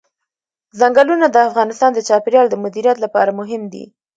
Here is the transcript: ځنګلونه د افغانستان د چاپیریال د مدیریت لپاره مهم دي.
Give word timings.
ځنګلونه 0.79 1.25
د 1.29 1.37
افغانستان 1.47 1.91
د 1.93 1.99
چاپیریال 2.07 2.47
د 2.49 2.55
مدیریت 2.63 2.97
لپاره 3.05 3.31
مهم 3.39 3.63
دي. 3.73 3.85